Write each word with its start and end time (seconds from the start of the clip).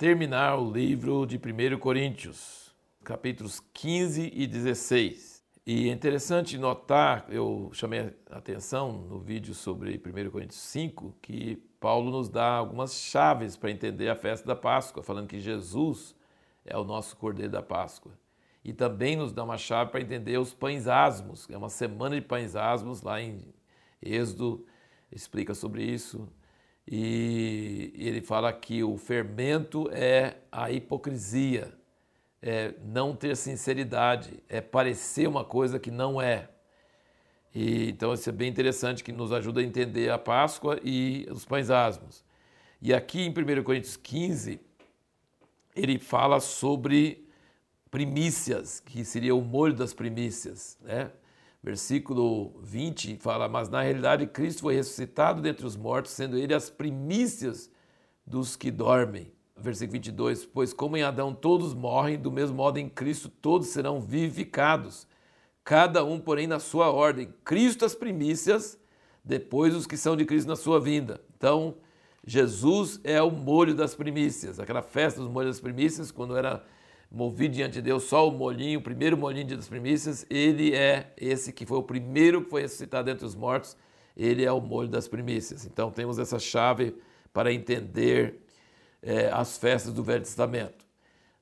terminar 0.00 0.58
o 0.58 0.72
livro 0.72 1.26
de 1.26 1.36
1 1.36 1.78
Coríntios, 1.78 2.74
capítulos 3.04 3.60
15 3.74 4.32
e 4.34 4.46
16. 4.46 5.44
E 5.66 5.90
é 5.90 5.92
interessante 5.92 6.56
notar, 6.56 7.26
eu 7.28 7.68
chamei 7.74 8.10
a 8.30 8.38
atenção 8.38 8.92
no 8.92 9.20
vídeo 9.20 9.52
sobre 9.52 10.00
1 10.02 10.30
Coríntios 10.30 10.58
5, 10.58 11.18
que 11.20 11.56
Paulo 11.78 12.10
nos 12.10 12.30
dá 12.30 12.46
algumas 12.46 12.94
chaves 12.94 13.58
para 13.58 13.70
entender 13.70 14.08
a 14.08 14.16
festa 14.16 14.46
da 14.46 14.56
Páscoa, 14.56 15.02
falando 15.02 15.28
que 15.28 15.38
Jesus 15.38 16.16
é 16.64 16.78
o 16.78 16.82
nosso 16.82 17.14
Cordeiro 17.18 17.52
da 17.52 17.62
Páscoa. 17.62 18.18
E 18.64 18.72
também 18.72 19.16
nos 19.16 19.34
dá 19.34 19.44
uma 19.44 19.58
chave 19.58 19.90
para 19.90 20.00
entender 20.00 20.38
os 20.38 20.54
pães 20.54 20.88
asmos, 20.88 21.46
é 21.50 21.58
uma 21.58 21.68
semana 21.68 22.18
de 22.18 22.22
pães 22.22 22.56
asmos, 22.56 23.02
lá 23.02 23.20
em 23.20 23.52
Êxodo 24.00 24.64
explica 25.12 25.52
sobre 25.52 25.84
isso. 25.84 26.26
E 26.92 27.92
ele 27.94 28.20
fala 28.20 28.52
que 28.52 28.82
o 28.82 28.98
fermento 28.98 29.88
é 29.92 30.38
a 30.50 30.72
hipocrisia, 30.72 31.72
é 32.42 32.74
não 32.84 33.14
ter 33.14 33.36
sinceridade, 33.36 34.42
é 34.48 34.60
parecer 34.60 35.28
uma 35.28 35.44
coisa 35.44 35.78
que 35.78 35.88
não 35.88 36.20
é. 36.20 36.48
E, 37.54 37.90
então 37.90 38.12
isso 38.12 38.28
é 38.28 38.32
bem 38.32 38.48
interessante 38.48 39.04
que 39.04 39.12
nos 39.12 39.30
ajuda 39.30 39.60
a 39.60 39.62
entender 39.62 40.10
a 40.10 40.18
Páscoa 40.18 40.80
e 40.82 41.28
os 41.30 41.44
pães 41.44 41.70
asmos. 41.70 42.24
E 42.82 42.92
aqui 42.92 43.20
em 43.20 43.30
1 43.30 43.62
Coríntios 43.62 43.96
15, 43.96 44.58
ele 45.76 45.96
fala 45.96 46.40
sobre 46.40 47.24
primícias, 47.88 48.80
que 48.80 49.04
seria 49.04 49.34
o 49.34 49.42
molho 49.42 49.74
das 49.74 49.94
primícias, 49.94 50.76
né? 50.80 51.12
Versículo 51.62 52.58
20 52.62 53.18
fala: 53.18 53.48
Mas 53.48 53.68
na 53.68 53.82
realidade 53.82 54.26
Cristo 54.26 54.62
foi 54.62 54.74
ressuscitado 54.74 55.42
dentre 55.42 55.66
os 55.66 55.76
mortos, 55.76 56.12
sendo 56.12 56.38
ele 56.38 56.54
as 56.54 56.70
primícias 56.70 57.70
dos 58.26 58.56
que 58.56 58.70
dormem. 58.70 59.30
Versículo 59.56 59.92
22: 59.92 60.46
Pois 60.46 60.72
como 60.72 60.96
em 60.96 61.02
Adão 61.02 61.34
todos 61.34 61.74
morrem, 61.74 62.18
do 62.18 62.32
mesmo 62.32 62.56
modo 62.56 62.78
em 62.78 62.88
Cristo 62.88 63.28
todos 63.28 63.68
serão 63.68 64.00
vivificados, 64.00 65.06
cada 65.62 66.02
um, 66.02 66.18
porém, 66.18 66.46
na 66.46 66.58
sua 66.58 66.90
ordem. 66.90 67.32
Cristo 67.44 67.84
as 67.84 67.94
primícias, 67.94 68.78
depois 69.22 69.74
os 69.74 69.86
que 69.86 69.98
são 69.98 70.16
de 70.16 70.24
Cristo 70.24 70.48
na 70.48 70.56
sua 70.56 70.80
vinda. 70.80 71.20
Então, 71.36 71.76
Jesus 72.26 73.00
é 73.04 73.20
o 73.20 73.30
molho 73.30 73.74
das 73.74 73.94
primícias, 73.94 74.58
aquela 74.58 74.82
festa 74.82 75.20
dos 75.20 75.30
molhos 75.30 75.56
das 75.56 75.60
primícias, 75.60 76.10
quando 76.10 76.36
era 76.36 76.64
movido 77.10 77.54
diante 77.54 77.74
de 77.74 77.82
Deus, 77.82 78.04
só 78.04 78.28
o 78.28 78.30
molhinho, 78.30 78.78
o 78.78 78.82
primeiro 78.82 79.16
molhinho 79.16 79.56
das 79.56 79.68
primícias, 79.68 80.24
ele 80.30 80.74
é 80.74 81.12
esse 81.16 81.52
que 81.52 81.66
foi 81.66 81.78
o 81.78 81.82
primeiro 81.82 82.44
que 82.44 82.50
foi 82.50 82.62
ressuscitado 82.62 83.10
entre 83.10 83.26
os 83.26 83.34
mortos, 83.34 83.76
ele 84.16 84.44
é 84.44 84.52
o 84.52 84.60
molho 84.60 84.88
das 84.88 85.08
primícias. 85.08 85.66
Então 85.66 85.90
temos 85.90 86.18
essa 86.18 86.38
chave 86.38 86.94
para 87.32 87.52
entender 87.52 88.40
é, 89.02 89.28
as 89.32 89.58
festas 89.58 89.92
do 89.92 90.02
Velho 90.02 90.22
Testamento. 90.22 90.84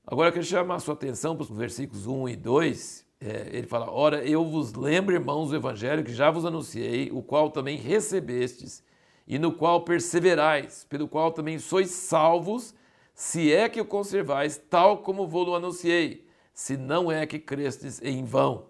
Agora 0.06 0.28
eu 0.28 0.32
quero 0.32 0.44
chamar 0.44 0.76
a 0.76 0.80
sua 0.80 0.94
atenção 0.94 1.36
para 1.36 1.42
os 1.42 1.50
versículos 1.50 2.06
1 2.06 2.30
e 2.30 2.36
2. 2.36 3.06
É, 3.20 3.48
ele 3.52 3.66
fala: 3.66 3.90
Ora, 3.90 4.24
eu 4.24 4.44
vos 4.44 4.72
lembro, 4.72 5.14
irmãos, 5.14 5.50
o 5.50 5.56
evangelho 5.56 6.02
que 6.04 6.14
já 6.14 6.30
vos 6.30 6.46
anunciei, 6.46 7.10
o 7.12 7.22
qual 7.22 7.50
também 7.50 7.76
recebestes, 7.76 8.82
e 9.26 9.38
no 9.38 9.52
qual 9.52 9.82
perseverais, 9.82 10.86
pelo 10.88 11.06
qual 11.06 11.32
também 11.32 11.58
sois 11.58 11.90
salvos, 11.90 12.74
se 13.18 13.52
é 13.52 13.68
que 13.68 13.80
o 13.80 13.84
conservais, 13.84 14.62
tal 14.70 14.98
como 14.98 15.26
vou-lo 15.26 15.56
anunciei, 15.56 16.24
se 16.54 16.76
não 16.76 17.10
é 17.10 17.26
que 17.26 17.40
crestes 17.40 18.00
em 18.00 18.24
vão. 18.24 18.66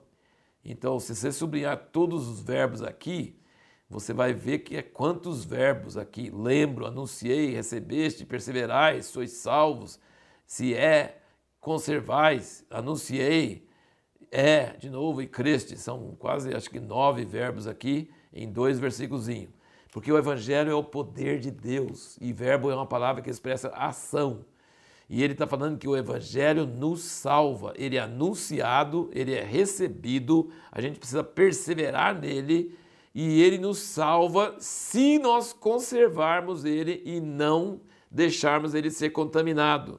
Então, 0.64 0.98
se 0.98 1.14
você 1.14 1.30
sublinhar 1.30 1.90
todos 1.92 2.26
os 2.26 2.40
verbos 2.40 2.80
aqui, 2.82 3.38
você 3.90 4.14
vai 4.14 4.32
ver 4.32 4.60
que 4.60 4.74
é 4.74 4.80
quantos 4.80 5.44
verbos 5.44 5.98
aqui. 5.98 6.30
Lembro, 6.30 6.86
anunciei, 6.86 7.50
recebeste, 7.50 8.24
perseverais, 8.24 9.04
sois 9.04 9.32
salvos. 9.32 10.00
Se 10.46 10.74
é, 10.74 11.20
conservais, 11.60 12.64
anunciei, 12.70 13.68
é, 14.30 14.78
de 14.78 14.88
novo, 14.88 15.20
e 15.20 15.26
creste. 15.26 15.76
São 15.76 16.16
quase, 16.18 16.54
acho 16.54 16.70
que 16.70 16.80
nove 16.80 17.22
verbos 17.22 17.66
aqui 17.66 18.10
em 18.32 18.50
dois 18.50 18.78
versículos. 18.78 19.28
Porque 19.92 20.12
o 20.12 20.18
Evangelho 20.18 20.70
é 20.70 20.74
o 20.74 20.84
poder 20.84 21.38
de 21.38 21.50
Deus 21.50 22.18
e 22.20 22.32
verbo 22.32 22.70
é 22.70 22.74
uma 22.74 22.86
palavra 22.86 23.22
que 23.22 23.30
expressa 23.30 23.68
ação. 23.68 24.44
E 25.08 25.22
ele 25.22 25.32
está 25.32 25.46
falando 25.46 25.78
que 25.78 25.88
o 25.88 25.96
Evangelho 25.96 26.66
nos 26.66 27.00
salva, 27.02 27.72
ele 27.76 27.96
é 27.96 28.00
anunciado, 28.00 29.08
ele 29.14 29.34
é 29.34 29.42
recebido, 29.42 30.50
a 30.70 30.82
gente 30.82 30.98
precisa 30.98 31.24
perseverar 31.24 32.18
nele 32.20 32.76
e 33.14 33.42
ele 33.42 33.56
nos 33.56 33.78
salva 33.78 34.56
se 34.58 35.18
nós 35.18 35.54
conservarmos 35.54 36.66
ele 36.66 37.02
e 37.06 37.20
não 37.20 37.80
deixarmos 38.10 38.74
ele 38.74 38.90
ser 38.90 39.10
contaminado. 39.10 39.98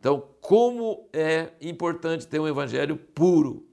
Então, 0.00 0.24
como 0.40 1.08
é 1.12 1.52
importante 1.60 2.26
ter 2.26 2.40
um 2.40 2.48
Evangelho 2.48 2.96
puro. 2.96 3.66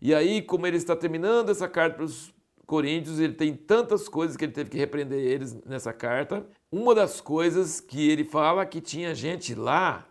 E 0.00 0.12
aí, 0.12 0.42
como 0.42 0.66
ele 0.66 0.76
está 0.76 0.96
terminando 0.96 1.50
essa 1.50 1.68
carta 1.68 1.96
para 1.96 2.04
os 2.04 2.34
Coríntios, 2.66 3.20
ele 3.20 3.34
tem 3.34 3.54
tantas 3.54 4.08
coisas 4.08 4.36
que 4.36 4.44
ele 4.44 4.52
teve 4.52 4.70
que 4.70 4.76
repreender 4.76 5.20
eles 5.20 5.54
nessa 5.64 5.92
carta. 5.92 6.44
Uma 6.70 6.94
das 6.94 7.20
coisas 7.20 7.80
que 7.80 8.10
ele 8.10 8.24
fala 8.24 8.66
que 8.66 8.80
tinha 8.80 9.14
gente 9.14 9.54
lá 9.54 10.04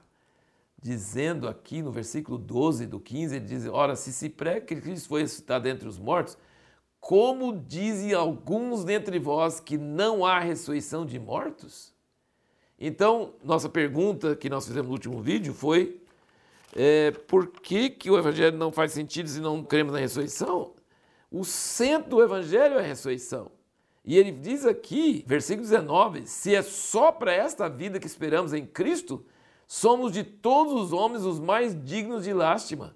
dizendo 0.82 1.48
aqui 1.48 1.82
no 1.82 1.92
versículo 1.92 2.38
12 2.38 2.86
do 2.86 3.00
15, 3.00 3.36
ele 3.36 3.46
diz: 3.46 3.66
Ora, 3.66 3.96
se 3.96 4.14
se 4.14 4.30
prega 4.30 4.62
que 4.62 4.76
Cristo 4.76 5.10
foi 5.10 5.22
ressuscitado 5.22 5.68
entre 5.68 5.88
os 5.88 6.00
mortos, 6.00 6.38
como 7.00 7.58
dizem 7.58 8.14
alguns 8.14 8.86
dentre 8.86 9.20
vós 9.20 9.60
que 9.60 9.78
não 9.78 10.24
há 10.24 10.40
ressurreição 10.40 11.06
de 11.06 11.20
mortos? 11.20 11.94
Então, 12.80 13.34
nossa 13.44 13.68
pergunta 13.68 14.36
que 14.36 14.50
nós 14.50 14.68
fizemos 14.68 14.88
no 14.88 14.94
último 14.94 15.22
vídeo 15.22 15.54
foi: 15.54 16.00
é, 16.76 17.12
por 17.12 17.48
que, 17.48 17.90
que 17.90 18.12
o 18.12 18.18
Evangelho 18.18 18.56
não 18.58 18.72
faz 18.72 18.92
sentido 18.92 19.28
se 19.28 19.40
não 19.42 19.64
cremos 19.64 19.92
na 19.92 20.00
ressurreição? 20.00 20.75
O 21.32 21.44
centro 21.44 22.12
do 22.12 22.24
evangelho 22.24 22.76
é 22.76 22.80
a 22.80 22.88
ressurreição. 22.88 23.52
E 24.04 24.18
ele 24.18 24.32
diz 24.32 24.66
aqui, 24.66 25.24
versículo 25.28 25.68
19: 25.68 26.28
se 26.28 26.54
é 26.54 26.62
só 26.62 27.12
para 27.12 27.34
esta 27.34 27.68
vida 27.68 28.00
que 28.00 28.08
esperamos 28.08 28.54
em 28.54 28.66
Cristo, 28.66 29.26
somos 29.66 30.12
de 30.12 30.24
todos 30.24 30.74
os 30.74 30.94
homens 30.94 31.24
os 31.24 31.40
mais 31.40 31.76
dignos 31.84 32.24
de 32.24 32.34
lástima. 32.34 32.96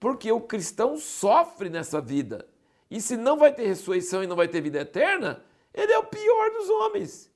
Porque 0.00 0.30
o 0.30 0.40
cristão 0.40 0.98
sofre 0.98 1.70
nessa 1.70 2.00
vida. 2.00 2.46
E 2.90 3.00
se 3.00 3.16
não 3.16 3.38
vai 3.38 3.52
ter 3.52 3.66
ressurreição 3.66 4.22
e 4.22 4.26
não 4.26 4.36
vai 4.36 4.48
ter 4.48 4.60
vida 4.60 4.80
eterna, 4.80 5.42
ele 5.72 5.92
é 5.92 5.98
o 5.98 6.04
pior 6.04 6.50
dos 6.50 6.68
homens. 6.68 7.32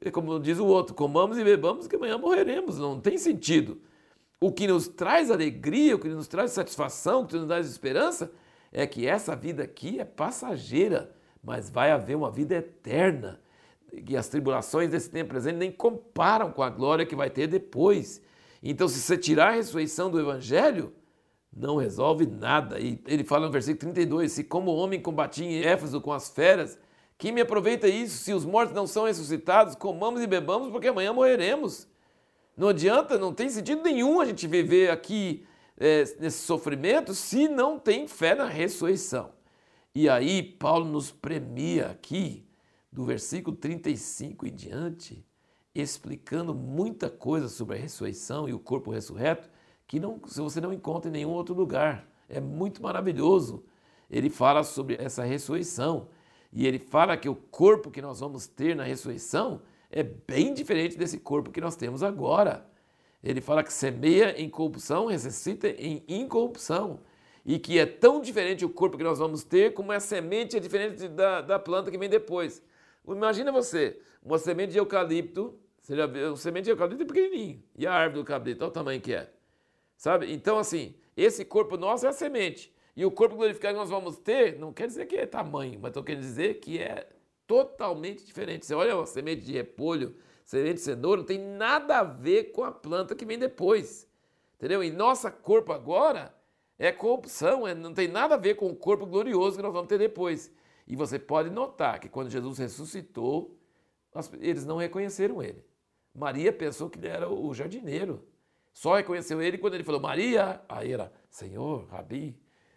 E 0.00 0.10
como 0.10 0.38
diz 0.38 0.58
o 0.58 0.66
outro, 0.66 0.94
comamos 0.94 1.38
e 1.38 1.44
bebamos 1.44 1.88
que 1.88 1.96
amanhã 1.96 2.16
morreremos. 2.16 2.78
Não 2.78 3.00
tem 3.00 3.18
sentido. 3.18 3.80
O 4.40 4.52
que 4.52 4.68
nos 4.68 4.86
traz 4.86 5.30
alegria, 5.30 5.96
o 5.96 5.98
que 5.98 6.08
nos 6.08 6.28
traz 6.28 6.52
satisfação, 6.52 7.22
o 7.22 7.26
que 7.26 7.36
nos 7.36 7.48
traz 7.48 7.68
esperança, 7.68 8.30
é 8.72 8.86
que 8.86 9.06
essa 9.06 9.34
vida 9.34 9.62
aqui 9.62 9.98
é 9.98 10.04
passageira, 10.04 11.14
mas 11.42 11.70
vai 11.70 11.90
haver 11.90 12.16
uma 12.16 12.30
vida 12.30 12.54
eterna. 12.56 13.40
E 13.92 14.16
as 14.16 14.28
tribulações 14.28 14.90
desse 14.90 15.10
tempo 15.10 15.30
presente 15.30 15.56
nem 15.56 15.72
comparam 15.72 16.52
com 16.52 16.62
a 16.62 16.68
glória 16.68 17.06
que 17.06 17.16
vai 17.16 17.30
ter 17.30 17.46
depois. 17.46 18.20
Então, 18.62 18.86
se 18.88 19.00
você 19.00 19.16
tirar 19.16 19.48
a 19.48 19.56
ressurreição 19.56 20.10
do 20.10 20.20
Evangelho, 20.20 20.92
não 21.56 21.76
resolve 21.76 22.26
nada. 22.26 22.78
E 22.78 23.00
ele 23.06 23.24
fala 23.24 23.46
no 23.46 23.52
versículo 23.52 23.92
32: 23.92 24.32
Se 24.32 24.44
como 24.44 24.74
homem 24.74 25.00
combati 25.00 25.44
em 25.44 25.62
Éfeso 25.62 26.00
com 26.00 26.12
as 26.12 26.28
feras, 26.28 26.78
quem 27.16 27.32
me 27.32 27.40
aproveita 27.40 27.88
isso? 27.88 28.18
Se 28.18 28.32
os 28.32 28.44
mortos 28.44 28.74
não 28.74 28.86
são 28.86 29.06
ressuscitados, 29.06 29.74
comamos 29.74 30.22
e 30.22 30.26
bebamos, 30.26 30.70
porque 30.70 30.88
amanhã 30.88 31.12
morreremos. 31.12 31.88
Não 32.56 32.68
adianta, 32.68 33.18
não 33.18 33.32
tem 33.32 33.48
sentido 33.48 33.82
nenhum 33.82 34.20
a 34.20 34.24
gente 34.24 34.46
viver 34.46 34.90
aqui 34.90 35.46
é, 35.78 36.04
nesse 36.18 36.38
sofrimento 36.38 37.14
se 37.14 37.48
não 37.48 37.78
tem 37.78 38.08
fé 38.08 38.34
na 38.34 38.46
ressurreição. 38.46 39.30
E 39.94 40.08
aí 40.08 40.42
Paulo 40.42 40.84
nos 40.84 41.10
premia 41.10 41.88
aqui, 41.88 42.46
do 42.90 43.04
versículo 43.04 43.56
35 43.56 44.46
em 44.46 44.54
diante, 44.54 45.24
explicando 45.74 46.54
muita 46.54 47.08
coisa 47.08 47.48
sobre 47.48 47.76
a 47.76 47.80
ressurreição 47.80 48.48
e 48.48 48.52
o 48.52 48.58
corpo 48.58 48.90
ressurreto, 48.90 49.48
que 49.86 50.00
não, 50.00 50.20
se 50.26 50.40
você 50.40 50.60
não 50.60 50.72
encontra 50.72 51.08
em 51.08 51.12
nenhum 51.12 51.30
outro 51.30 51.54
lugar. 51.54 52.06
É 52.28 52.40
muito 52.40 52.82
maravilhoso. 52.82 53.64
Ele 54.10 54.28
fala 54.28 54.62
sobre 54.62 54.96
essa 55.00 55.24
ressurreição. 55.24 56.08
E 56.52 56.66
ele 56.66 56.78
fala 56.78 57.16
que 57.16 57.28
o 57.28 57.34
corpo 57.34 57.90
que 57.90 58.02
nós 58.02 58.20
vamos 58.20 58.46
ter 58.46 58.74
na 58.74 58.84
ressurreição 58.84 59.62
é 59.90 60.02
bem 60.02 60.52
diferente 60.52 60.96
desse 60.96 61.18
corpo 61.18 61.50
que 61.50 61.60
nós 61.60 61.76
temos 61.76 62.02
agora. 62.02 62.66
Ele 63.22 63.40
fala 63.40 63.62
que 63.62 63.72
semeia 63.72 64.40
em 64.40 64.48
corrupção, 64.48 65.06
ressuscita 65.06 65.68
em 65.68 66.04
incorrupção. 66.06 67.00
E 67.44 67.58
que 67.58 67.78
é 67.78 67.86
tão 67.86 68.20
diferente 68.20 68.64
o 68.64 68.68
corpo 68.68 68.96
que 68.96 69.04
nós 69.04 69.18
vamos 69.18 69.42
ter, 69.42 69.72
como 69.72 69.90
a 69.90 70.00
semente 70.00 70.56
é 70.56 70.60
diferente 70.60 71.08
da, 71.08 71.40
da 71.40 71.58
planta 71.58 71.90
que 71.90 71.98
vem 71.98 72.08
depois. 72.08 72.62
Imagina 73.06 73.50
você, 73.50 73.98
uma 74.22 74.38
semente 74.38 74.72
de 74.72 74.78
eucalipto, 74.78 75.58
você 75.80 75.96
já 75.96 76.06
viu, 76.06 76.36
semente 76.36 76.64
de 76.64 76.70
eucalipto 76.70 77.02
é 77.02 77.06
pequenininho, 77.06 77.62
e 77.74 77.86
a 77.86 77.92
árvore 77.94 78.14
do 78.14 78.20
eucalipto, 78.20 78.64
olha 78.64 78.70
o 78.70 78.72
tamanho 78.72 79.00
que 79.00 79.14
é. 79.14 79.30
Sabe? 79.96 80.30
Então, 80.30 80.58
assim, 80.58 80.94
esse 81.16 81.44
corpo 81.44 81.76
nosso 81.78 82.04
é 82.04 82.10
a 82.10 82.12
semente. 82.12 82.72
E 82.94 83.04
o 83.04 83.10
corpo 83.10 83.36
glorificado 83.36 83.74
que 83.74 83.80
nós 83.80 83.88
vamos 83.88 84.18
ter, 84.18 84.58
não 84.58 84.72
quer 84.72 84.86
dizer 84.86 85.06
que 85.06 85.16
é 85.16 85.24
tamanho, 85.24 85.78
mas 85.80 85.90
estou 85.90 86.02
querendo 86.02 86.22
dizer 86.22 86.54
que 86.60 86.78
é 86.78 87.08
totalmente 87.46 88.24
diferente. 88.24 88.66
Você 88.66 88.74
olha 88.74 88.94
uma 88.94 89.06
semente 89.06 89.42
de 89.42 89.52
repolho, 89.52 90.14
semente 90.48 90.76
de 90.76 90.80
cenoura, 90.80 91.20
não 91.20 91.26
tem 91.26 91.38
nada 91.38 91.98
a 91.98 92.02
ver 92.02 92.52
com 92.52 92.64
a 92.64 92.72
planta 92.72 93.14
que 93.14 93.26
vem 93.26 93.38
depois. 93.38 94.08
Entendeu? 94.56 94.82
E 94.82 94.90
nosso 94.90 95.30
corpo 95.30 95.74
agora 95.74 96.34
é 96.78 96.90
corrupção, 96.90 97.68
é, 97.68 97.74
não 97.74 97.92
tem 97.92 98.08
nada 98.08 98.34
a 98.34 98.38
ver 98.38 98.54
com 98.54 98.66
o 98.70 98.74
corpo 98.74 99.04
glorioso 99.04 99.58
que 99.58 99.62
nós 99.62 99.74
vamos 99.74 99.90
ter 99.90 99.98
depois. 99.98 100.50
E 100.86 100.96
você 100.96 101.18
pode 101.18 101.50
notar 101.50 102.00
que 102.00 102.08
quando 102.08 102.30
Jesus 102.30 102.56
ressuscitou, 102.56 103.58
eles 104.40 104.64
não 104.64 104.78
reconheceram 104.78 105.42
ele. 105.42 105.62
Maria 106.14 106.50
pensou 106.50 106.88
que 106.88 106.98
ele 106.98 107.08
era 107.08 107.28
o 107.28 107.52
jardineiro. 107.52 108.26
Só 108.72 108.96
reconheceu 108.96 109.42
ele 109.42 109.58
quando 109.58 109.74
ele 109.74 109.84
falou 109.84 110.00
Maria, 110.00 110.62
aí 110.66 110.92
era 110.92 111.12
Senhor, 111.28 111.86
Rabi, 111.88 112.34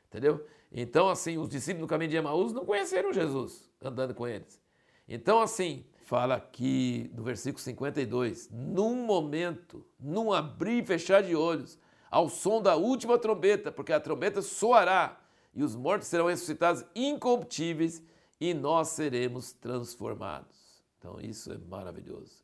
entendeu? 0.07 0.45
Então, 0.69 1.07
assim, 1.07 1.37
os 1.37 1.47
discípulos 1.47 1.83
no 1.83 1.87
caminho 1.87 2.11
de 2.11 2.17
Emaús 2.17 2.51
não 2.51 2.65
conheceram 2.65 3.13
Jesus 3.13 3.71
andando 3.81 4.13
com 4.13 4.27
eles. 4.27 4.61
Então, 5.07 5.39
assim, 5.39 5.85
fala 6.11 6.35
aqui 6.35 7.09
no 7.15 7.23
versículo 7.23 7.63
52, 7.63 8.49
num 8.51 9.05
momento, 9.05 9.85
num 9.97 10.33
abrir 10.33 10.83
e 10.83 10.85
fechar 10.85 11.23
de 11.23 11.33
olhos, 11.37 11.79
ao 12.09 12.27
som 12.27 12.61
da 12.61 12.75
última 12.75 13.17
trombeta, 13.17 13.71
porque 13.71 13.93
a 13.93 13.99
trombeta 13.99 14.41
soará 14.41 15.17
e 15.55 15.63
os 15.63 15.73
mortos 15.73 16.09
serão 16.09 16.25
ressuscitados 16.25 16.83
incorruptíveis 16.93 18.03
e 18.41 18.53
nós 18.53 18.89
seremos 18.89 19.53
transformados. 19.53 20.83
Então, 20.99 21.17
isso 21.21 21.49
é 21.53 21.57
maravilhoso. 21.57 22.43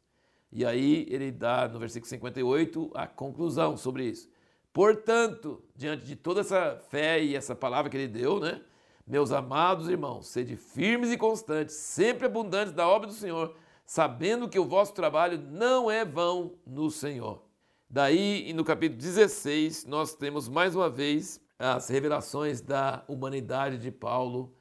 E 0.49 0.65
aí 0.65 1.05
ele 1.09 1.29
dá 1.29 1.67
no 1.67 1.77
versículo 1.77 2.07
58 2.07 2.91
a 2.93 3.05
conclusão 3.05 3.75
sobre 3.75 4.05
isso. 4.05 4.29
Portanto, 4.71 5.61
diante 5.75 6.05
de 6.05 6.15
toda 6.15 6.39
essa 6.39 6.77
fé 6.89 7.21
e 7.21 7.35
essa 7.35 7.53
palavra 7.53 7.91
que 7.91 7.97
ele 7.97 8.07
deu, 8.07 8.39
né? 8.39 8.61
Meus 9.07 9.31
amados 9.31 9.87
irmãos, 9.87 10.27
sede 10.27 10.57
firmes 10.57 11.13
e 11.13 11.17
constantes, 11.17 11.75
sempre 11.75 12.25
abundantes 12.25 12.73
da 12.73 12.85
obra 12.85 13.07
do 13.07 13.13
Senhor, 13.13 13.55
sabendo 13.85 14.49
que 14.49 14.59
o 14.59 14.65
vosso 14.65 14.93
trabalho 14.93 15.41
não 15.49 15.89
é 15.89 16.03
vão 16.03 16.55
no 16.65 16.91
Senhor. 16.91 17.41
Daí, 17.89 18.51
no 18.51 18.65
capítulo 18.65 18.99
16, 18.99 19.85
nós 19.85 20.13
temos 20.13 20.49
mais 20.49 20.75
uma 20.75 20.89
vez 20.89 21.39
as 21.57 21.87
revelações 21.87 22.59
da 22.59 23.01
humanidade 23.07 23.77
de 23.77 23.91
Paulo, 23.91 24.53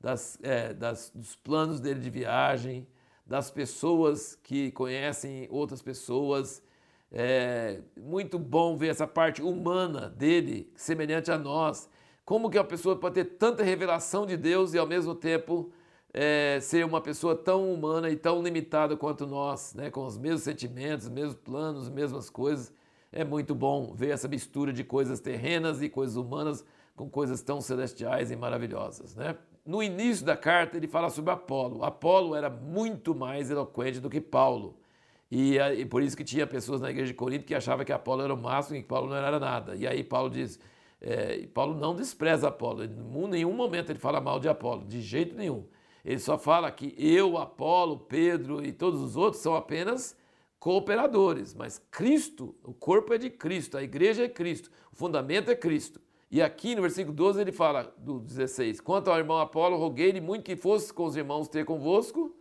das, 0.00 0.38
é, 0.44 0.72
das, 0.72 1.10
dos 1.12 1.34
planos 1.34 1.80
dele 1.80 1.98
de 1.98 2.08
viagem, 2.08 2.86
das 3.26 3.50
pessoas 3.50 4.36
que 4.44 4.70
conhecem 4.70 5.48
outras 5.50 5.82
pessoas. 5.82 6.62
É 7.10 7.80
muito 7.96 8.38
bom 8.38 8.76
ver 8.76 8.90
essa 8.90 9.08
parte 9.08 9.42
humana 9.42 10.08
dele, 10.08 10.72
semelhante 10.76 11.32
a 11.32 11.36
nós. 11.36 11.90
Como 12.28 12.50
que 12.50 12.58
a 12.58 12.62
pessoa 12.62 12.94
pode 12.94 13.14
ter 13.14 13.24
tanta 13.24 13.62
revelação 13.62 14.26
de 14.26 14.36
Deus 14.36 14.74
e 14.74 14.78
ao 14.78 14.86
mesmo 14.86 15.14
tempo 15.14 15.72
é, 16.12 16.58
ser 16.60 16.84
uma 16.84 17.00
pessoa 17.00 17.34
tão 17.34 17.72
humana 17.72 18.10
e 18.10 18.16
tão 18.16 18.42
limitada 18.42 18.94
quanto 18.98 19.26
nós, 19.26 19.72
né? 19.72 19.90
com 19.90 20.04
os 20.04 20.18
mesmos 20.18 20.42
sentimentos, 20.42 21.06
os 21.06 21.10
mesmos 21.10 21.34
planos, 21.36 21.84
as 21.84 21.88
mesmas 21.88 22.28
coisas. 22.28 22.70
É 23.10 23.24
muito 23.24 23.54
bom 23.54 23.94
ver 23.94 24.10
essa 24.10 24.28
mistura 24.28 24.74
de 24.74 24.84
coisas 24.84 25.20
terrenas 25.20 25.80
e 25.80 25.88
coisas 25.88 26.16
humanas 26.16 26.62
com 26.94 27.08
coisas 27.08 27.40
tão 27.40 27.62
celestiais 27.62 28.30
e 28.30 28.36
maravilhosas. 28.36 29.16
Né? 29.16 29.34
No 29.64 29.82
início 29.82 30.26
da 30.26 30.36
carta, 30.36 30.76
ele 30.76 30.86
fala 30.86 31.08
sobre 31.08 31.30
Apolo. 31.30 31.82
Apolo 31.82 32.34
era 32.34 32.50
muito 32.50 33.14
mais 33.14 33.50
eloquente 33.50 34.00
do 34.00 34.10
que 34.10 34.20
Paulo. 34.20 34.76
E, 35.30 35.56
e, 35.56 35.86
por 35.86 36.02
isso 36.02 36.14
que 36.14 36.24
tinha 36.24 36.46
pessoas 36.46 36.82
na 36.82 36.90
igreja 36.90 37.06
de 37.06 37.14
Corinto 37.14 37.46
que 37.46 37.54
achavam 37.54 37.86
que 37.86 37.92
Apolo 37.92 38.20
era 38.20 38.34
o 38.34 38.36
máximo 38.36 38.76
e 38.76 38.82
que 38.82 38.88
Paulo 38.88 39.08
não 39.08 39.16
era 39.16 39.40
nada. 39.40 39.74
E 39.74 39.86
aí 39.86 40.04
Paulo 40.04 40.28
diz, 40.28 40.60
é, 41.00 41.46
Paulo 41.54 41.78
não 41.78 41.94
despreza 41.94 42.48
Apolo, 42.48 42.84
em 42.84 43.28
nenhum 43.28 43.52
momento 43.52 43.90
ele 43.90 43.98
fala 43.98 44.20
mal 44.20 44.40
de 44.40 44.48
Apolo, 44.48 44.84
de 44.84 45.00
jeito 45.00 45.36
nenhum. 45.36 45.64
Ele 46.04 46.18
só 46.18 46.38
fala 46.38 46.70
que 46.70 46.94
eu, 46.96 47.36
Apolo, 47.36 47.98
Pedro 47.98 48.64
e 48.64 48.72
todos 48.72 49.00
os 49.00 49.16
outros 49.16 49.42
são 49.42 49.54
apenas 49.54 50.16
cooperadores, 50.58 51.54
mas 51.54 51.78
Cristo, 51.90 52.54
o 52.64 52.72
corpo 52.72 53.14
é 53.14 53.18
de 53.18 53.30
Cristo, 53.30 53.76
a 53.76 53.82
igreja 53.82 54.24
é 54.24 54.28
Cristo, 54.28 54.70
o 54.92 54.96
fundamento 54.96 55.50
é 55.50 55.54
Cristo. 55.54 56.00
E 56.30 56.42
aqui 56.42 56.74
no 56.74 56.82
versículo 56.82 57.14
12 57.14 57.40
ele 57.40 57.52
fala, 57.52 57.94
do 57.96 58.20
16: 58.20 58.80
Quanto 58.80 59.10
ao 59.10 59.16
irmão 59.16 59.38
Apolo, 59.38 59.76
roguei-lhe 59.76 60.20
muito 60.20 60.44
que 60.44 60.56
fosse 60.56 60.92
com 60.92 61.04
os 61.04 61.16
irmãos 61.16 61.48
ter 61.48 61.64
convosco, 61.64 62.34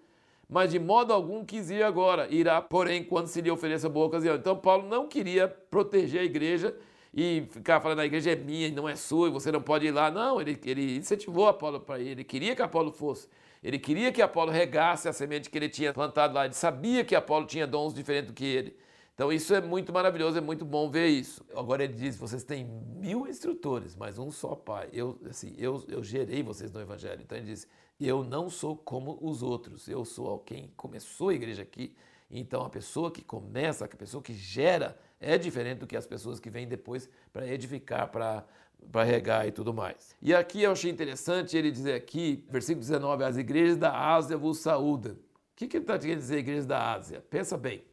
mas 0.49 0.71
de 0.71 0.79
modo 0.79 1.13
algum 1.13 1.45
quis 1.45 1.69
ir 1.69 1.83
agora. 1.83 2.27
Irá, 2.29 2.61
porém, 2.61 3.03
quando 3.03 3.27
se 3.27 3.39
lhe 3.39 3.51
ofereça 3.51 3.87
boa 3.87 4.07
ocasião. 4.07 4.35
Então, 4.35 4.57
Paulo 4.57 4.87
não 4.87 5.07
queria 5.07 5.47
proteger 5.47 6.21
a 6.21 6.25
igreja 6.25 6.75
e 7.13 7.47
ficar 7.51 7.79
falando 7.79 7.99
a 7.99 8.05
igreja 8.05 8.31
é 8.31 8.35
minha 8.35 8.67
e 8.67 8.71
não 8.71 8.87
é 8.87 8.95
sua 8.95 9.27
e 9.27 9.31
você 9.31 9.51
não 9.51 9.61
pode 9.61 9.85
ir 9.87 9.91
lá. 9.91 10.11
Não, 10.11 10.39
ele, 10.39 10.59
ele 10.65 10.97
incentivou 10.97 11.47
Apolo 11.47 11.79
para 11.79 11.99
ir, 11.99 12.09
ele 12.09 12.23
queria 12.23 12.55
que 12.55 12.61
Apolo 12.61 12.91
fosse. 12.91 13.27
Ele 13.63 13.79
queria 13.79 14.11
que 14.11 14.21
Apolo 14.21 14.51
regasse 14.51 15.09
a 15.09 15.13
semente 15.13 15.49
que 15.49 15.57
ele 15.57 15.69
tinha 15.69 15.91
plantado 15.93 16.33
lá. 16.33 16.45
Ele 16.45 16.53
sabia 16.53 17.03
que 17.03 17.15
Apolo 17.15 17.45
tinha 17.45 17.65
dons 17.65 17.93
diferentes 17.93 18.31
do 18.31 18.33
que 18.33 18.45
ele. 18.45 18.77
Então 19.15 19.33
isso 19.33 19.53
é 19.55 19.59
muito 19.59 19.91
maravilhoso, 19.91 20.37
é 20.37 20.41
muito 20.41 20.63
bom 20.63 20.91
ver 20.91 21.07
isso. 21.07 21.43
Agora 21.55 21.83
ele 21.83 21.93
diz: 21.93 22.15
vocês 22.15 22.43
têm 22.43 22.63
mil 22.63 23.27
instrutores, 23.27 23.95
mas 23.95 24.19
um 24.19 24.29
só 24.29 24.53
pai. 24.53 24.89
Eu, 24.93 25.19
assim, 25.27 25.55
eu, 25.57 25.83
eu 25.87 26.03
gerei 26.03 26.43
vocês 26.43 26.71
no 26.71 26.79
Evangelho. 26.79 27.21
Então 27.23 27.35
ele 27.35 27.47
diz: 27.47 27.67
eu 27.99 28.23
não 28.23 28.47
sou 28.47 28.77
como 28.77 29.17
os 29.19 29.41
outros. 29.41 29.87
Eu 29.87 30.05
sou 30.05 30.37
quem 30.39 30.71
começou 30.77 31.29
a 31.29 31.33
igreja 31.33 31.63
aqui. 31.63 31.95
Então 32.29 32.63
a 32.63 32.69
pessoa 32.69 33.11
que 33.11 33.23
começa, 33.23 33.85
a 33.85 33.87
pessoa 33.87 34.21
que 34.21 34.33
gera, 34.33 34.97
é 35.19 35.37
diferente 35.37 35.79
do 35.79 35.87
que 35.87 35.95
as 35.95 36.05
pessoas 36.05 36.39
que 36.39 36.49
vêm 36.49 36.67
depois 36.67 37.09
para 37.31 37.47
edificar, 37.47 38.09
para 38.09 39.03
regar 39.03 39.47
e 39.47 39.51
tudo 39.51 39.73
mais. 39.73 40.15
E 40.21 40.33
aqui 40.33 40.63
eu 40.63 40.71
achei 40.71 40.91
interessante 40.91 41.57
ele 41.57 41.71
dizer 41.71 41.93
aqui, 41.93 42.45
versículo 42.49 42.81
19, 42.81 43.23
as 43.23 43.37
igrejas 43.37 43.77
da 43.77 43.97
Ásia 43.97 44.37
vos 44.37 44.59
saúdam. 44.59 45.13
O 45.13 45.17
que, 45.55 45.67
que 45.67 45.77
ele 45.77 45.83
está 45.83 45.97
querendo 45.97 46.19
dizer, 46.19 46.37
igrejas 46.37 46.65
da 46.65 46.93
Ásia? 46.93 47.23
Pensa 47.29 47.57
bem 47.57 47.83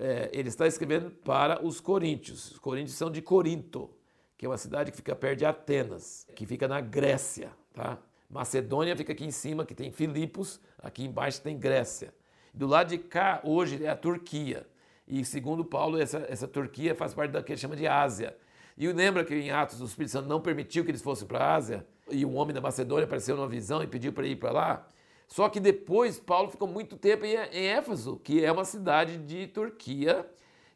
é, 0.00 0.30
ele 0.32 0.48
está 0.48 0.66
escrevendo 0.66 1.10
para 1.10 1.64
os 1.64 1.78
coríntios. 1.78 2.52
Os 2.52 2.58
coríntios 2.58 2.96
são 2.96 3.10
de 3.10 3.20
Corinto, 3.20 3.90
que 4.36 4.46
é 4.46 4.48
uma 4.48 4.56
cidade 4.56 4.90
que 4.90 4.96
fica 4.96 5.14
perto 5.14 5.40
de 5.40 5.44
Atenas, 5.44 6.26
que 6.34 6.46
fica 6.46 6.66
na 6.66 6.80
Grécia. 6.80 7.52
Tá? 7.74 7.98
Macedônia 8.28 8.96
fica 8.96 9.12
aqui 9.12 9.26
em 9.26 9.30
cima, 9.30 9.66
que 9.66 9.74
tem 9.74 9.92
Filipos, 9.92 10.58
aqui 10.78 11.04
embaixo 11.04 11.42
tem 11.42 11.58
Grécia. 11.58 12.14
Do 12.52 12.66
lado 12.66 12.88
de 12.88 12.98
cá, 12.98 13.40
hoje, 13.44 13.84
é 13.84 13.88
a 13.88 13.96
Turquia. 13.96 14.66
E 15.06 15.24
segundo 15.24 15.64
Paulo, 15.64 16.00
essa, 16.00 16.24
essa 16.28 16.46
Turquia 16.46 16.94
faz 16.94 17.12
parte 17.14 17.32
da 17.32 17.42
que 17.42 17.52
ele 17.52 17.60
chama 17.60 17.76
de 17.76 17.86
Ásia. 17.86 18.36
E 18.76 18.86
lembra 18.88 19.24
que 19.24 19.34
em 19.34 19.50
Atos 19.50 19.80
o 19.80 19.84
Espírito 19.84 20.12
Santo 20.12 20.28
não 20.28 20.40
permitiu 20.40 20.84
que 20.84 20.90
eles 20.90 21.02
fossem 21.02 21.26
para 21.26 21.38
a 21.38 21.54
Ásia? 21.54 21.86
E 22.10 22.24
um 22.24 22.36
homem 22.36 22.54
da 22.54 22.60
Macedônia 22.60 23.04
apareceu 23.04 23.36
numa 23.36 23.48
visão 23.48 23.82
e 23.82 23.86
pediu 23.86 24.12
para 24.12 24.26
ir 24.26 24.36
para 24.36 24.52
lá? 24.52 24.86
Só 25.28 25.48
que 25.48 25.60
depois 25.60 26.18
Paulo 26.18 26.50
ficou 26.50 26.66
muito 26.66 26.96
tempo 26.96 27.24
em 27.24 27.36
Éfeso, 27.36 28.16
que 28.24 28.44
é 28.44 28.50
uma 28.50 28.64
cidade 28.64 29.16
de 29.18 29.46
Turquia, 29.46 30.26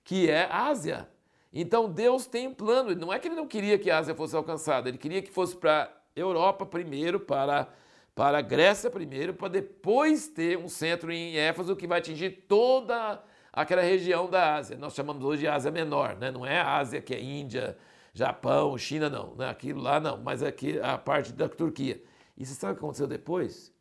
que 0.04 0.30
é 0.30 0.48
Ásia. 0.50 1.08
Então 1.52 1.88
Deus 1.88 2.26
tem 2.26 2.48
um 2.48 2.54
plano. 2.54 2.94
Não 2.94 3.12
é 3.12 3.18
que 3.18 3.28
ele 3.28 3.34
não 3.34 3.46
queria 3.46 3.78
que 3.78 3.90
a 3.90 3.98
Ásia 3.98 4.14
fosse 4.14 4.36
alcançada, 4.36 4.88
ele 4.88 4.98
queria 4.98 5.22
que 5.22 5.30
fosse 5.30 5.56
para 5.56 5.90
Europa 6.14 6.64
primeiro, 6.64 7.18
para, 7.18 7.68
para 8.14 8.38
a 8.38 8.42
Grécia 8.42 8.90
primeiro, 8.90 9.34
para 9.34 9.48
depois 9.48 10.28
ter 10.28 10.58
um 10.58 10.68
centro 10.68 11.10
em 11.10 11.36
Éfeso 11.36 11.74
que 11.74 11.86
vai 11.86 11.98
atingir 11.98 12.44
toda 12.48 13.22
aquela 13.52 13.82
região 13.82 14.28
da 14.28 14.56
Ásia. 14.56 14.76
Nós 14.76 14.94
chamamos 14.94 15.24
hoje 15.24 15.40
de 15.40 15.48
Ásia 15.48 15.70
Menor, 15.70 16.16
né? 16.16 16.30
não 16.30 16.46
é 16.46 16.60
a 16.60 16.76
Ásia 16.76 17.00
que 17.00 17.14
é 17.14 17.20
Índia, 17.20 17.76
Japão, 18.12 18.76
China, 18.78 19.08
não. 19.10 19.34
Né? 19.34 19.48
Aquilo 19.48 19.80
lá 19.80 19.98
não, 19.98 20.18
mas 20.18 20.42
aqui 20.42 20.78
a 20.80 20.96
parte 20.96 21.32
da 21.32 21.48
Turquia. 21.48 22.02
E 22.36 22.44
você 22.44 22.54
sabe 22.54 22.72
o 22.72 22.76
que 22.76 22.80
aconteceu 22.80 23.06
depois? 23.06 23.74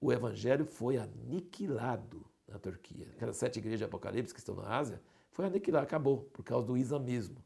o 0.00 0.12
evangelho 0.12 0.64
foi 0.64 0.96
aniquilado 0.96 2.24
na 2.46 2.58
Turquia. 2.58 3.08
Aquelas 3.16 3.36
sete 3.36 3.58
igrejas 3.58 3.80
de 3.80 3.84
Apocalipse 3.84 4.32
que 4.32 4.40
estão 4.40 4.54
na 4.54 4.76
Ásia, 4.76 5.00
foi 5.32 5.46
aniquilado, 5.46 5.84
acabou, 5.84 6.18
por 6.32 6.42
causa 6.42 6.66
do 6.66 6.76
islamismo. 6.76 7.36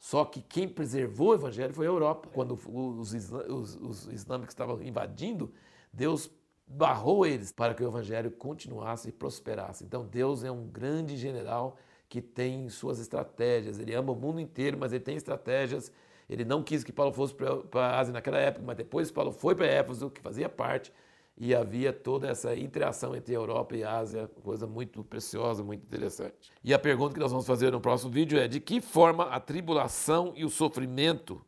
Só 0.00 0.24
que 0.24 0.40
quem 0.40 0.66
preservou 0.66 1.28
o 1.28 1.34
evangelho 1.34 1.74
foi 1.74 1.84
a 1.84 1.90
Europa. 1.90 2.30
Quando 2.32 2.54
os, 2.54 3.12
os, 3.12 3.76
os 3.76 4.06
islâmicos 4.06 4.54
estavam 4.54 4.82
invadindo, 4.82 5.52
Deus 5.92 6.30
barrou 6.66 7.26
eles 7.26 7.52
para 7.52 7.74
que 7.74 7.84
o 7.84 7.86
evangelho 7.86 8.30
continuasse 8.30 9.10
e 9.10 9.12
prosperasse. 9.12 9.84
Então 9.84 10.06
Deus 10.06 10.42
é 10.42 10.50
um 10.50 10.66
grande 10.66 11.18
general 11.18 11.76
que 12.08 12.22
tem 12.22 12.66
suas 12.70 12.98
estratégias. 12.98 13.78
Ele 13.78 13.92
ama 13.94 14.12
o 14.12 14.16
mundo 14.16 14.40
inteiro, 14.40 14.78
mas 14.80 14.90
ele 14.90 15.04
tem 15.04 15.16
estratégias. 15.16 15.92
Ele 16.30 16.46
não 16.46 16.62
quis 16.62 16.82
que 16.82 16.92
Paulo 16.92 17.12
fosse 17.12 17.34
para 17.34 17.86
a 17.86 17.98
Ásia 17.98 18.12
naquela 18.14 18.38
época, 18.38 18.64
mas 18.64 18.76
depois 18.78 19.10
Paulo 19.10 19.32
foi 19.32 19.54
para 19.54 19.66
Éfeso, 19.66 20.08
que 20.10 20.22
fazia 20.22 20.48
parte 20.48 20.90
e 21.40 21.54
havia 21.54 21.90
toda 21.90 22.28
essa 22.28 22.54
interação 22.54 23.16
entre 23.16 23.34
Europa 23.34 23.74
e 23.74 23.82
Ásia, 23.82 24.30
coisa 24.42 24.66
muito 24.66 25.02
preciosa, 25.02 25.64
muito 25.64 25.82
interessante. 25.82 26.52
E 26.62 26.74
a 26.74 26.78
pergunta 26.78 27.14
que 27.14 27.20
nós 27.20 27.30
vamos 27.32 27.46
fazer 27.46 27.72
no 27.72 27.80
próximo 27.80 28.12
vídeo 28.12 28.38
é: 28.38 28.46
de 28.46 28.60
que 28.60 28.78
forma 28.78 29.24
a 29.24 29.40
tribulação 29.40 30.34
e 30.36 30.44
o 30.44 30.50
sofrimento 30.50 31.42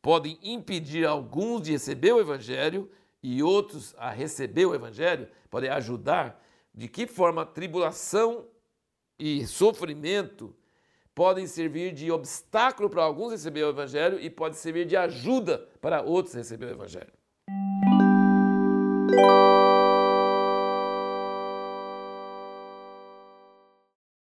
podem 0.00 0.38
impedir 0.40 1.04
alguns 1.04 1.62
de 1.62 1.72
receber 1.72 2.12
o 2.12 2.20
Evangelho 2.20 2.88
e 3.20 3.42
outros 3.42 3.96
a 3.98 4.10
receber 4.10 4.64
o 4.64 4.74
Evangelho? 4.76 5.26
Podem 5.50 5.70
ajudar? 5.70 6.40
De 6.72 6.86
que 6.86 7.04
forma 7.08 7.42
a 7.42 7.46
tribulação 7.46 8.46
e 9.18 9.44
sofrimento 9.44 10.54
podem 11.12 11.48
servir 11.48 11.92
de 11.92 12.12
obstáculo 12.12 12.88
para 12.88 13.02
alguns 13.02 13.32
receber 13.32 13.64
o 13.64 13.70
Evangelho 13.70 14.20
e 14.20 14.30
pode 14.30 14.56
servir 14.56 14.86
de 14.86 14.96
ajuda 14.96 15.66
para 15.80 16.00
outros 16.00 16.34
receber 16.36 16.66
o 16.66 16.70
Evangelho? 16.70 17.12
Música 19.08 19.55